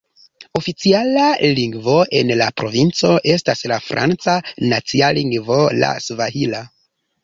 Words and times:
Oficiala 0.59 1.25
lingvo 1.59 1.99
en 2.21 2.33
la 2.41 2.49
provinco 2.63 3.13
estas 3.37 3.63
la 3.75 3.81
franca, 3.93 4.39
nacia 4.75 5.15
lingvo 5.23 5.65
la 5.83 5.97
svahila. 6.11 6.69